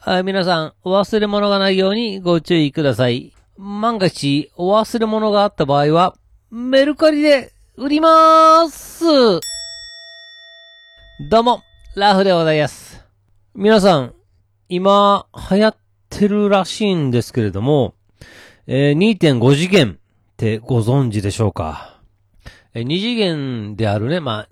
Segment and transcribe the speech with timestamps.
[0.00, 3.32] あ皆さん、お忘れ物がないようにご注意ください。
[3.56, 6.14] 万が一、お忘れ物があった場合は、
[6.52, 9.04] メルカリで売りまーす
[11.28, 11.62] どうも、
[11.96, 13.04] ラフでございます。
[13.56, 14.14] 皆さん、
[14.68, 15.76] 今、流行っ
[16.08, 17.94] てるらしいんですけれども、
[18.68, 21.98] えー2.5次元ってご存知でしょうか？
[22.72, 24.46] えー二次元であるね、ま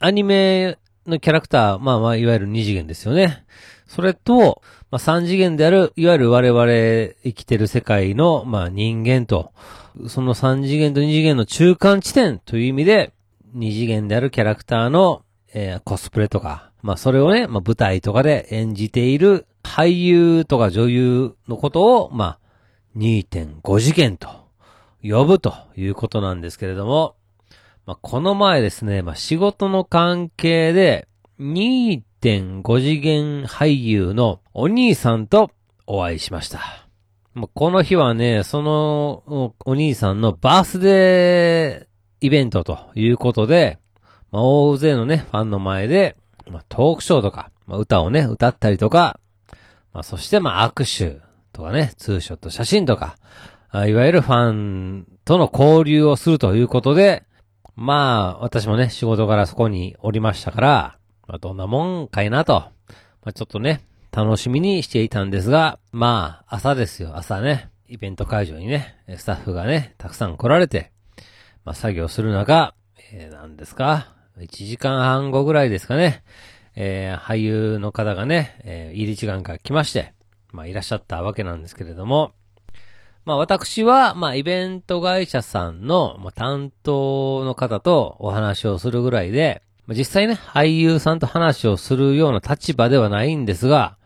[0.00, 0.78] あ、アニメ
[1.08, 3.44] のキャラクター、まあまあ、いわゆる二次元ですよね。
[3.86, 6.64] それと、まあ三次元である、いわゆる我々
[7.22, 9.52] 生きてる世界の、まあ人間と、
[10.08, 13.12] その三次元と二次元の中間地点という意味で、
[13.54, 22.38] 二次元であるキャラクターの、えーコスプレとか、まあそれをね、まあ舞台とかで演じている俳優とか女優のことを、まあ、
[22.96, 24.28] 2.5次元と
[25.02, 27.16] 呼ぶということなんですけれども、
[27.86, 31.06] まあ、この前ですね、まあ、仕事の関係で、
[31.38, 35.52] 2.5次元俳優のお兄さんと
[35.86, 36.88] お会いしました。
[37.34, 43.78] まあ、この日はね、そのお兄さんのバースデーイベントということで、
[44.32, 46.16] まあ、大勢のね、ファンの前で、
[46.50, 49.20] まあ、トークショーとか、まあ、歌をね、歌ったりとか、
[49.92, 51.20] まあ、そしてまあ、握手
[51.52, 53.16] とかね、ツーショット写真とか、
[53.72, 57.25] いわゆるファンとの交流をするということで、
[57.76, 62.72] まあ、私もね、仕事からそこにおりましたから、まあ、どんなもんかいなと、ま
[63.26, 63.82] あ、ちょっとね、
[64.12, 70.90] 楽しみにしていたんですが、まあ、朝ですよ、朝ね、イベント会場にね、スタッフがね、たくさん来られて、
[71.66, 72.74] まあ、作業する中、
[73.12, 76.24] えー、何ですか ?1 時間半後ぐらいですかね、
[76.76, 80.14] えー、俳優の方がね、えー入り時間から来まして、
[80.50, 82.32] まあ、いらっしゃったわけなんですけれども、
[83.26, 93.98] まあ私は、まあイベント会社さんの、ま、担当の方とお話をするぐらいで、まあ、実際ね、俳優さんと話をするような立場ではないんですが、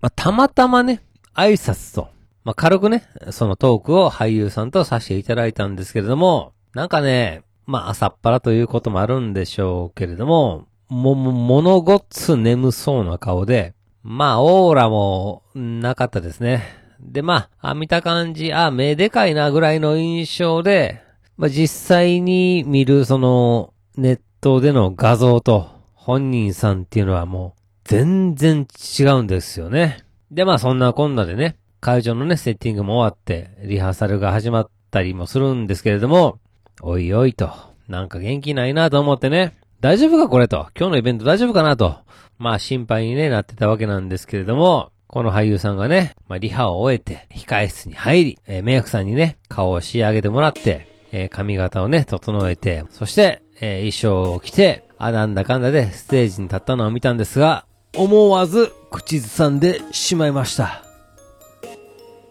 [0.00, 1.04] まあたまたまね、
[1.36, 2.08] 挨拶と、
[2.42, 16.83] まあ軽くね、そのトークを俳優さんとさせていただいたんですけれども、なんかね、まあ朝っぱらということもあるんでしょうけれども、も、も、物ごっつ眠そうな顔で、まあオーラもなかったですね。
[17.04, 21.04] で、まあ、見た感じ、あ、目でかいなぐらいの印象で、
[21.36, 28.66] まあ実際に見るそのネットでの画像と本人さんっていうのはもう全然
[28.98, 30.04] 違うんですよね。
[30.30, 36.38] で、まあそんなこんなでね、会場のね、セッティングも終わって、リハーサルが始まったりもするんですけれども、
[36.80, 37.50] おいおいと、
[37.88, 41.98] なんか元気ないなと思ってね、大丈夫かこれと、今日のイベント大丈夫かなと、
[42.38, 57.64] まあ心配にね、なってたわけなんですけれども、この俳優さんがね、まあリハを終えて、控室に入り、えーメイクさんにね、顔を仕上げてもらって、えー髪型をね、整えて、そして、えー衣装を着て、あ、なんだかんだでステージに立ったのを見たんですが、
[57.96, 60.82] 思わず口ずさんでしまいました。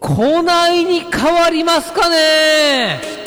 [0.00, 3.23] 来ないに変わりますかね？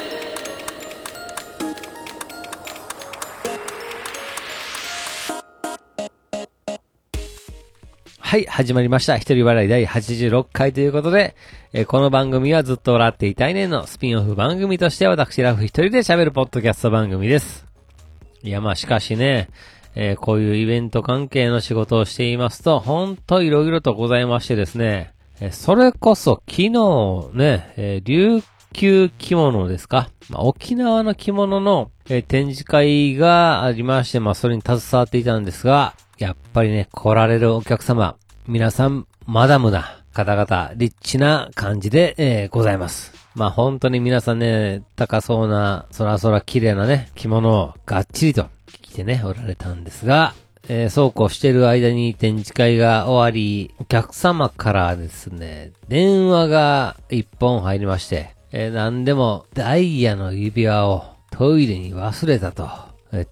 [8.28, 9.16] はい、始まりました。
[9.16, 11.34] 一人笑い第86回ということで、
[11.72, 17.66] えーこの番組はずっと笑っていたいねんのスピンオフ番組として私ラフ一人で喋るポッドキャスト番組です。
[18.44, 19.48] いや、まあしかしね、
[19.96, 38.16] えーこういうイベント関係の仕事をしていますと、ほんといろいろとございましてですね、えーそれこそ昨日ね、え琉球着物ですか、まあ、沖縄の着物の、え展示会がありまして、まあそれに携わっていたんですが、やっぱりね、来られるお客様、
[38.48, 43.14] 皆さん、マダムな方々、リッチな感じで、えーございます。
[43.36, 48.48] まあ本当に皆さんね、高そうな、そらそら綺麗なね、着物をがっちりと
[48.82, 50.34] 着てね、おられたんですが、
[50.70, 62.68] えーそうこうしてる間に展示会が終わり、お客様からですね、電話が一本入りまして、えー何でもダイヤの指輪をトイレに忘れたと、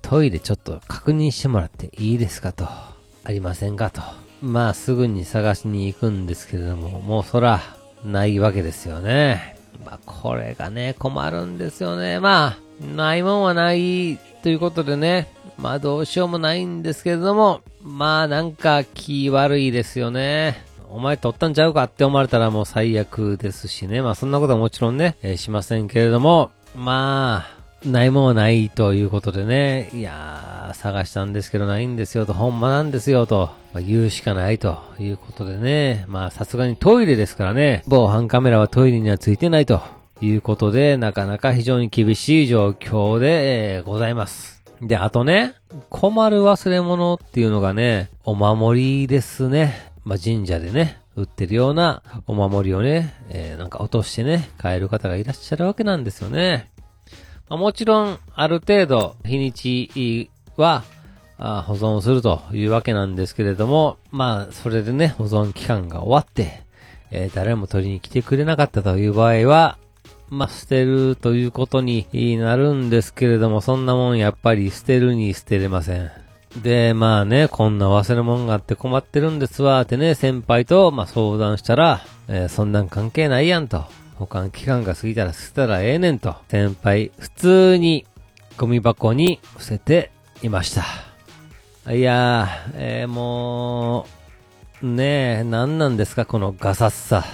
[0.01, 2.91] トイレちょっと確認してもらっていいですかと、あ
[3.27, 4.01] りませんかと。
[4.41, 7.61] まあすぐに探しに行くんですけれども、もうそら、
[8.05, 9.57] ないわけですよね。
[9.83, 12.19] まあこれがね、困るんですよね。
[12.19, 15.27] まあ、ないもんはないということでね、
[15.57, 20.63] まあどうしようもないんですけれども、まあなんか気悪いですよね。
[20.89, 24.01] お前取ったんちゃうかって思われたらもう最悪ですしね。
[24.01, 27.54] まあそんなことはもちろんね、えーしませんけれども、まあ、
[27.85, 39.81] ないもんはないということでね、いやー、探したんですけどないんですよと、ほんまなんですよと、まあ、言うしかないということでね、まあさすがにトイレですからね、防犯カメラはトイレにはついてないと
[40.21, 44.63] いうことで、なかなか非常に厳しい状況で、えーございます。
[44.81, 45.53] で、あとね、
[45.89, 49.91] 困る忘れ物っていうのがね、お守りですね。
[50.03, 56.69] まあ、神社でね、売ってるようなお守りをね、えー、なんか落としてね、買える方がいらっしゃるわけなんですよね。
[57.49, 60.83] もちろん、ある程度、日にちは、
[61.37, 66.63] 保存するというわけなんですけれども、まあ、それでね、保存期間が終わって、
[67.11, 69.77] えー、誰も取りに来てくれなかったという場合は、
[70.29, 72.07] まあ、捨てるということに
[72.37, 76.09] なるんですけれども、そんなもんやっぱり捨てるに捨てれません。
[76.63, 83.85] で、まあね、こんな忘れ物があって困ってるんですわ、ってね、先輩と、まあ相談したら、えー、そんなん関係ないやんと。
[84.15, 86.35] 保管期間が過ぎたら捨てたらええねんと。
[86.49, 88.05] 先輩、普通に
[88.57, 91.93] ゴミ箱に捨てていました。
[91.93, 94.07] いやー、えー、も
[94.81, 97.25] う、ねえ、何なんですか、このガサッサ。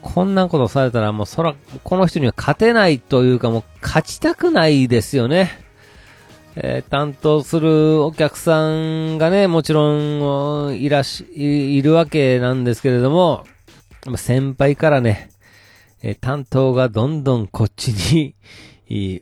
[0.00, 5.50] こんなことされたらもうそら、この人には勝てないというかもう勝ちたくないですよね。
[6.54, 13.44] えー、担当するお客さんがね、もちろん、いらし、いるわけなんですけれども、
[14.16, 15.30] 先輩からね、
[16.02, 18.34] えー、担当がどんどんこっちに、
[18.88, 19.20] 引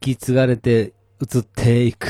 [0.00, 2.08] き継がれて移っていく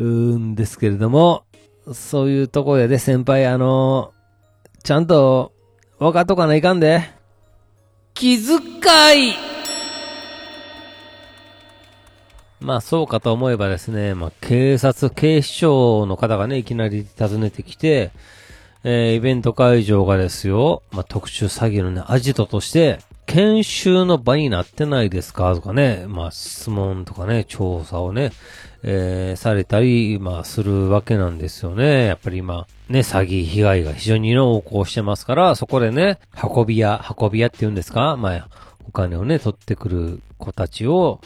[0.00, 1.44] んですけれども、
[1.92, 5.52] そういうところでね、先輩、あのー、ちゃんと
[5.98, 7.02] 分かっとかないかんで。
[8.14, 8.58] 気遣
[9.30, 9.34] い
[12.60, 18.10] まあそうかと思えばですね、まあ警察、警視庁の方がね、いきなり訪ねてきて、
[18.84, 28.32] えー、イベント会場がですよ、まあ特殊詐欺のね、アジトとして、研修の場になってないですかとかね、まあ質問とかね、調査をね、
[28.82, 32.04] えー、されたり、まあするわけなんですよね。
[32.04, 38.18] やっぱり今、ね、詐欺被害が非常に濃厚してますから、そこでね、運び屋、運び屋って言うんですか？
[38.18, 38.48] まあ、
[38.86, 41.20] お金をね、取ってくる子たちを、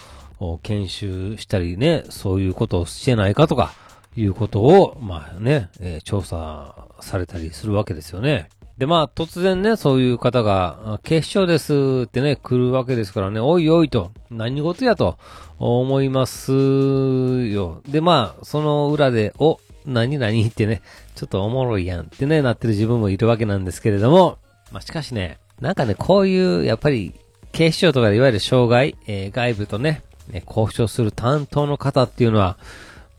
[0.63, 3.73] 研修したりね、そういうことをしてないかとか、
[4.17, 8.49] いうことを、まあね、えー、調査されたりするわけですよね。
[8.79, 15.19] で、まあ、突然ね、そういう方が、警視庁ですってね、来るわけですからね、おいおいと、何事やと
[15.59, 17.83] 思いますよ。
[17.89, 20.83] で、まあ、その裏で、お、何々ってね、
[21.17, 24.39] ちょっとおもろいやんってね、なってる自分もいるわけなんですけれども、
[24.71, 27.15] まあ、しかしね、なんかね、こういう、やっぱり、
[27.51, 30.05] 警視庁とかでいわゆる障害、えー、外部と、ね、
[30.47, 32.59] 交渉する担当の方っていうのは、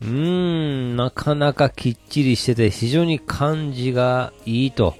[0.02, 4.94] うーん、なかなかきっちりしてて非常に感じがいいと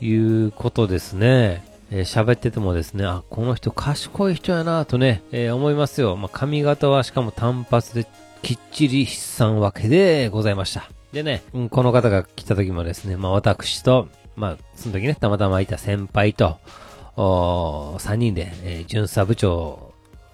[0.00, 1.64] いうことですね。
[1.92, 6.16] えー、喋っててもですね、あ、この人賢い人やなとね、えー、思いますよ。
[6.16, 8.06] まあ、髪型はしかも単発で
[8.42, 10.88] きっちり筆算わけでございました。
[11.12, 16.58] でね、うん、この方が来た時もですね、まあ私と、まあ、その時ね、たまたまいた先輩と、
[17.16, 19.92] お3人で、えー、巡査部長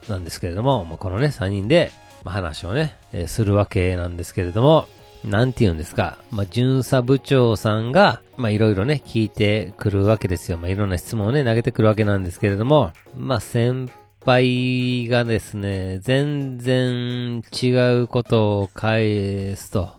[0.09, 1.91] なんですけれども、まあ、このね、3人で、
[2.27, 4.89] まあ、話をね、えー、するわけなんですけれども、
[5.25, 10.59] なんて言うんですか、まあ、巡査部長さんが、ま、いろいろね、聞いてくるわけですよ。
[10.59, 13.89] まあ、いろんな質問をね、投げてくるわけなんですけれども、まあ、先
[14.25, 17.69] 輩がですね、全然違
[18.03, 19.91] うことを返すと、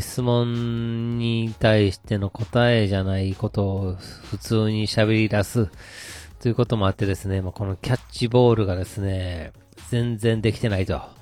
[0.00, 3.96] 質問に対しての答えじゃないことを
[4.30, 5.68] 普通に喋り出す
[6.40, 9.52] ということもあってですね、まあ、このキャッチボールがですね、
[9.90, 11.17] 全然できてないと。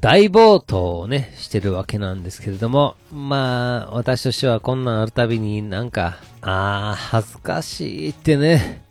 [0.00, 8.84] 大暴投をね、してるわけなんですけれども、まあ、私としてはこんなんあるたびになんか、あー、恥ずかしいってね、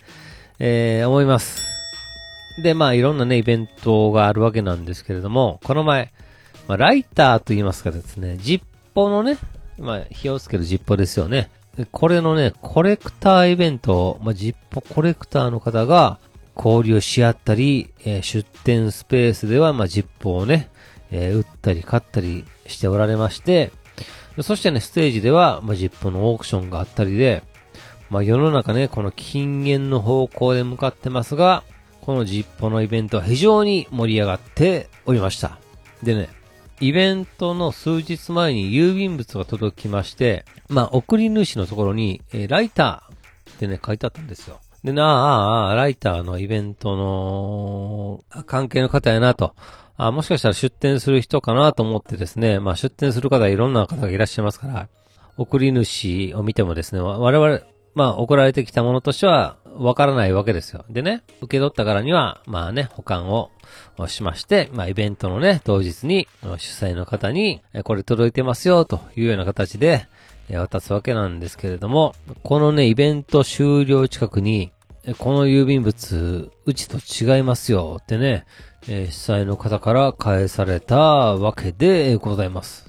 [0.60, 1.62] えー、思います。
[2.62, 6.12] で、まあ、いろんなね、イベントがあるわけなんですけれども、この前、
[6.68, 8.62] まあ、ライターと言いますかですね、ジッ
[8.94, 9.38] ポのね、
[9.78, 11.50] まあ、火をつけるジッポですよね。
[11.92, 16.20] これのね、コレクターイベント、まあ、ジッポコレクターの方が
[16.56, 20.70] 交流し合ったり、えー、出店スペースでは、まあ、ジッポをね、
[21.12, 23.72] えー、売ったり買ったりしておられまして、
[24.42, 27.44] そしてね、ステージでは、まあ、ジッポのオークションがあったりで、
[28.10, 31.64] まあ、世の中ね、この禁煙の方向で向かってますが、
[32.02, 35.60] このジッポのイベントは非常に盛り上がっておりました。
[36.02, 36.30] でね、
[36.80, 44.60] イベントの数日前に郵便物が届きまして、まあ、送り主のところに、えー、ライターってね、書いてあったんですよ。
[44.84, 49.54] で、なあ、ああ、ライターのイベントの関係の方やなと。
[50.04, 54.90] あもしかしたら出店する人かなと思ってですね、まあ出店する方いろんな方がいらっしゃいますから、
[55.38, 57.62] 送り主を見てもですね、我々、
[57.94, 60.86] まあ送られてきたものとしてはわからないわけですよ。
[60.90, 63.52] でね、受け取ったからには、まあね、保管を
[64.08, 70.08] しまして、まあイベントのね、当日に主催の方に、これ届いてますよというような形で
[70.50, 74.72] 渡すわけなんですけれども、このね、イベント終了近くに、
[75.18, 78.46] この郵便物、うちと違いますよってね、
[78.88, 82.88] えー、主催の方から返されたわけでございます。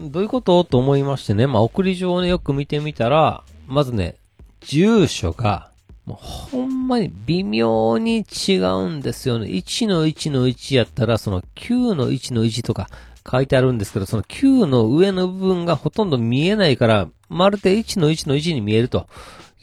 [0.00, 0.62] どういうこと？
[0.62, 4.14] と思いましてね、まあ、送り状をね、よく見てみたら、まずね、
[4.60, 5.72] 住所が、
[6.06, 9.48] もうほんまに微妙に違うんですよね。
[9.48, 12.88] 1の1の1やったら、その9の1の1とか
[13.28, 19.06] 書いてあるんですけど、その9の上の部分がほとんど見えないから、まるで1の1の1に見えると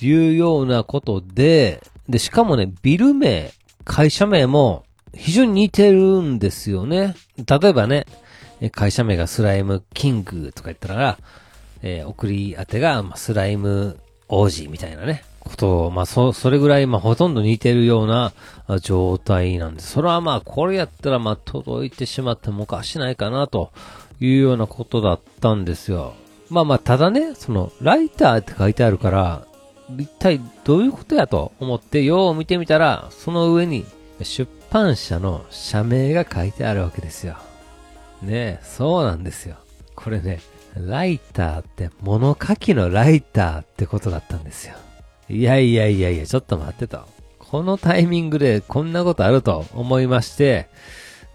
[0.01, 3.51] いうようなことで、で、しかもね、ビル名、
[3.83, 4.83] 会社名も
[5.13, 7.15] 非常に似てるんですよね。
[7.37, 8.05] 例えばね、
[8.71, 11.17] 会社名がスライムキングとか言ったら、
[11.81, 18.33] えー、送り当てが、ま、スライム王子みたいなね、ことを、まあ、そ、それぐらい、まあ、ほとんど似てるような
[18.81, 19.81] 状態なんで。
[19.81, 23.71] それはまあ、これやったら、まあ、届いてしまってもおかしないかな、と
[24.19, 26.13] いうようなことだったんですよ。
[26.49, 29.45] まあまあ、ただね、その、ライターって書いてあるから、
[29.97, 33.85] 一体どういうことやと思って、よう見てみたら、その上に、
[34.21, 37.35] 出版社の社名が書いてあるわけですよ。
[38.21, 39.57] ねえ、そうなんですよ。
[39.95, 40.39] これね、
[40.75, 44.75] ライターって物書きのライターってことだったんですよ。
[45.29, 46.99] いやいやいやいや、ちょっと待ってと。
[47.39, 50.67] このタイミングでこんなことあると思いまして、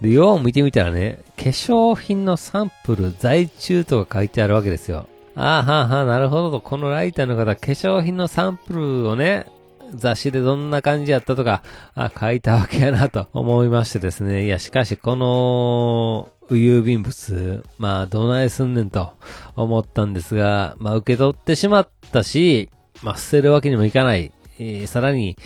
[0.00, 5.07] で、よう見てみたらね、化粧品のサンプル在中とか書いてあるわけですよ。
[5.40, 6.61] ああ、はあ、はあ、なるほどと。
[6.61, 9.47] このライターの方、化粧品のサンプルをね、
[9.94, 11.62] 雑誌でどんな感じやったとか、
[11.94, 14.44] あ、書いたわけやなと思いましてですね。
[14.44, 19.12] いや、しかしこの、郵便物、まあ、どないすんねんと
[19.56, 22.68] 思ったんですが、まあ、受け取ってしまったし、
[23.02, 24.32] まあ、捨てるわけにもいかない。
[24.59, 25.38] えー、さらに、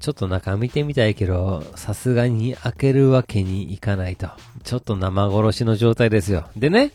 [0.00, 4.28] ちょっと中見てみたいけど、さすがに開けるわけにいかないと。
[4.62, 6.48] ちょっと生殺しの状態ですよ。
[6.56, 6.92] でね、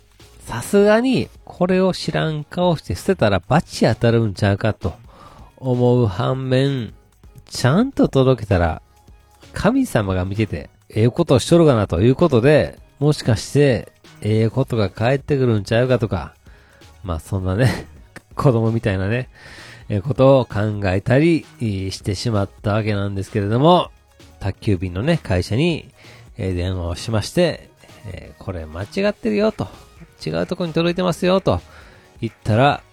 [0.50, 4.94] さすがに、これを知らん顔して捨てたらバチ当たるんちゃうかと
[5.58, 6.96] 思う反面、
[7.46, 8.82] ちゃんと届けたら、
[9.53, 13.91] 神様が見てて、ええことをしとるかなということで、もしかして、
[14.22, 16.34] ええことが返ってくるんちゃうかとか、
[17.03, 17.86] まあそんなね、
[18.34, 19.29] 子供みたいなね、
[19.88, 23.91] えことを考えたりしてしまったわけなんですけれども、
[24.39, 25.91] 宅急便のね、会社に、
[26.38, 27.70] 電話をしまして、
[28.08, 29.68] えこれ間違ってるよと、
[30.26, 31.62] 違うとこに届いてますよと
[32.22, 32.84] 言ったら、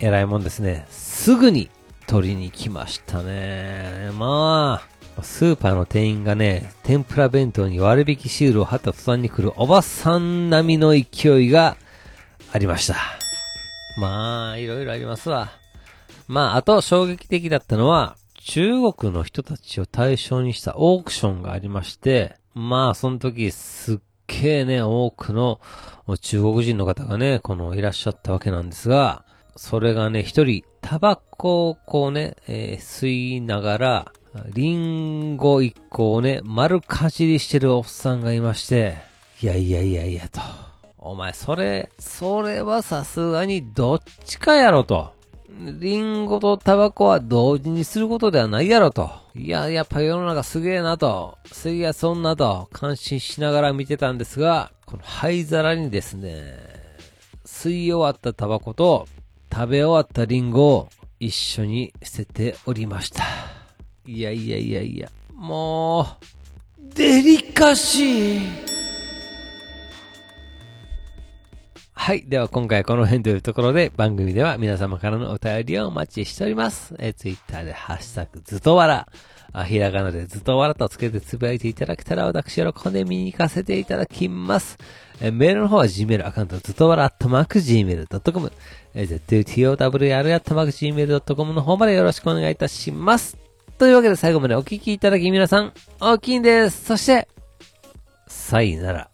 [0.00, 0.86] 偉いもんですね。
[0.90, 1.70] すぐに
[2.06, 4.10] 取りに来ましたね。
[4.18, 4.82] ま
[5.18, 11.76] あ、スーパーの店員がね、天ぷら弁当に割引シールを貼った途端に来るおばさん並みの勢いが
[12.52, 12.96] ありました。
[13.98, 15.52] まあ、いろいろありますわ。
[16.26, 18.16] まあ、あと衝撃的だったのは、
[18.46, 25.60] 中国の人たちを対象にしたオークションがありまして、まあ、その時すっげえね、多くの
[26.20, 29.24] 中国人の方がね、このいらっしゃったわけなんですが、
[29.56, 34.12] それがね、一人、タバコをこうね、えー、吸いながら、
[34.52, 38.96] リンゴ一個をね、丸かじりしてるおっさんがいまして、
[39.40, 40.40] いやいやいやいやと。
[40.98, 45.12] お前、それ、それはさすがにどっちかやろと。
[45.60, 49.10] リンゴとタバコは同時にすることではないやろと。
[49.34, 51.38] いや、やっぱ世の中すげえなと。
[51.46, 56.56] すげえそんなと、感心しながら見てたんですが、この灰皿にですね、
[57.46, 59.06] 吸い終わったタバコと、
[59.52, 60.88] 食べ終わったリンゴを
[61.20, 63.24] 一緒に捨てておりました。
[64.06, 66.06] いやいやいやいや、もう、
[66.94, 68.73] デリカシー
[72.04, 72.24] はい。
[72.28, 76.94] では今回この辺というところで番組では皆様からのお便りをお待ちしております。
[76.98, 79.08] えー、ツイッターでハッシュタグずとわら、
[79.54, 84.76] あひらがなでずっとわらとつけてつぶやいていただけたら私喜んで見に行かせていただきます。
[85.22, 88.52] え、メールの方は Gmail アカウントずっとわらアットマーク Gmail.com、
[88.92, 93.38] え、zutowr アットマーク Gmail.com の方までよろしくお願いいたします。
[93.78, 96.84] というわけで最後までお聞きいただき皆さん、大きいんです。
[96.84, 97.28] そして、
[98.28, 99.13] さよなら。